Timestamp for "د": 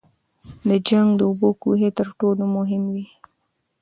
0.67-0.69, 1.19-1.21